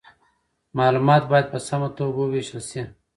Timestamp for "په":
1.53-1.59